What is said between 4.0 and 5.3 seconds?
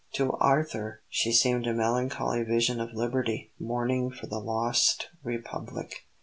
for the lost